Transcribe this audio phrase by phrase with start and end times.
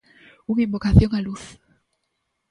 [0.51, 1.43] Unha invocación á luz.